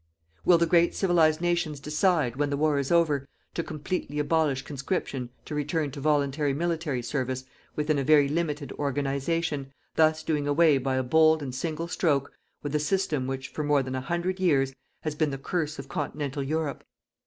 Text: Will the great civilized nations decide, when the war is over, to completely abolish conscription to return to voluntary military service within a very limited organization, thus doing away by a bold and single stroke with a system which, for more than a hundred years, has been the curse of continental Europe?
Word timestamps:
Will 0.43 0.57
the 0.57 0.65
great 0.65 0.95
civilized 0.95 1.41
nations 1.41 1.79
decide, 1.79 2.35
when 2.35 2.49
the 2.49 2.57
war 2.57 2.79
is 2.79 2.91
over, 2.91 3.27
to 3.53 3.61
completely 3.61 4.17
abolish 4.17 4.63
conscription 4.63 5.29
to 5.45 5.53
return 5.53 5.91
to 5.91 6.01
voluntary 6.01 6.53
military 6.53 7.03
service 7.03 7.43
within 7.75 7.99
a 7.99 8.03
very 8.03 8.27
limited 8.27 8.71
organization, 8.79 9.71
thus 9.93 10.23
doing 10.23 10.47
away 10.47 10.79
by 10.79 10.95
a 10.95 11.03
bold 11.03 11.43
and 11.43 11.53
single 11.53 11.87
stroke 11.87 12.33
with 12.63 12.73
a 12.73 12.79
system 12.79 13.27
which, 13.27 13.49
for 13.49 13.63
more 13.63 13.83
than 13.83 13.93
a 13.93 14.01
hundred 14.01 14.39
years, 14.39 14.73
has 15.01 15.13
been 15.13 15.29
the 15.29 15.37
curse 15.37 15.77
of 15.77 15.87
continental 15.87 16.41
Europe? 16.41 16.83